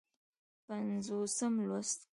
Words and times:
پينځوسم 0.67 1.53
لوست 1.67 1.99